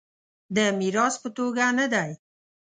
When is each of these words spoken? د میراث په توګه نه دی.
د 0.55 0.57
میراث 0.79 1.15
په 1.23 1.29
توګه 1.37 1.65
نه 1.79 1.85
دی. 1.93 2.11